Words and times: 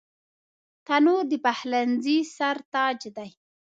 تنور 0.85 1.23
د 1.31 1.33
پخلنځي 1.45 2.17
سر 2.35 2.57
تاج 2.73 2.99
دی 3.15 3.29